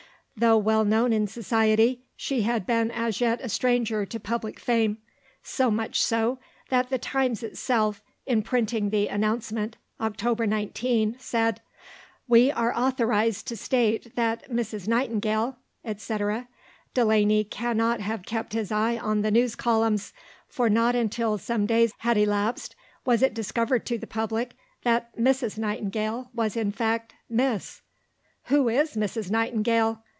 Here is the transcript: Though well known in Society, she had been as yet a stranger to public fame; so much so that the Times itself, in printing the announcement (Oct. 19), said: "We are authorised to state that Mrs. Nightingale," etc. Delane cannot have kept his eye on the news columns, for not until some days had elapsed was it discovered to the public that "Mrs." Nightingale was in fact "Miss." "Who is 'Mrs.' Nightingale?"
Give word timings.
Though 0.37 0.57
well 0.57 0.83
known 0.85 1.13
in 1.13 1.27
Society, 1.27 2.01
she 2.15 2.41
had 2.41 2.65
been 2.65 2.89
as 2.89 3.21
yet 3.21 3.41
a 3.43 3.49
stranger 3.49 4.07
to 4.07 4.19
public 4.19 4.59
fame; 4.59 4.97
so 5.43 5.69
much 5.69 6.01
so 6.01 6.39
that 6.69 6.89
the 6.89 6.97
Times 6.97 7.43
itself, 7.43 8.01
in 8.25 8.41
printing 8.41 8.89
the 8.89 9.07
announcement 9.07 9.77
(Oct. 9.99 10.49
19), 10.49 11.15
said: 11.19 11.61
"We 12.27 12.49
are 12.49 12.75
authorised 12.75 13.45
to 13.49 13.55
state 13.55 14.15
that 14.15 14.49
Mrs. 14.49 14.87
Nightingale," 14.87 15.57
etc. 15.85 16.47
Delane 16.95 17.43
cannot 17.49 17.99
have 17.99 18.25
kept 18.25 18.53
his 18.53 18.71
eye 18.71 18.97
on 18.97 19.21
the 19.21 19.29
news 19.29 19.53
columns, 19.53 20.11
for 20.47 20.71
not 20.71 20.95
until 20.95 21.37
some 21.37 21.67
days 21.67 21.91
had 21.99 22.17
elapsed 22.17 22.75
was 23.05 23.21
it 23.21 23.35
discovered 23.35 23.85
to 23.85 23.99
the 23.99 24.07
public 24.07 24.53
that 24.81 25.15
"Mrs." 25.15 25.59
Nightingale 25.59 26.31
was 26.33 26.57
in 26.57 26.71
fact 26.71 27.13
"Miss." 27.29 27.83
"Who 28.45 28.69
is 28.69 28.95
'Mrs.' 28.95 29.29
Nightingale?" 29.29 30.01